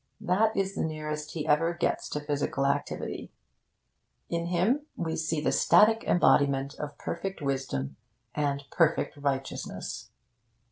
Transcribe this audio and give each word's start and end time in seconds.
That 0.19 0.57
is 0.57 0.73
the 0.73 0.83
nearest 0.83 1.33
he 1.33 1.45
ever 1.45 1.75
gets 1.75 2.09
to 2.09 2.19
physical 2.19 2.65
activity. 2.65 3.31
In 4.29 4.47
him 4.47 4.87
we 4.95 5.15
see 5.15 5.39
the 5.39 5.51
static 5.51 6.03
embodiment 6.05 6.73
of 6.79 6.97
perfect 6.97 7.39
wisdom 7.39 7.97
and 8.33 8.63
perfect 8.71 9.15
righteousness. 9.15 10.09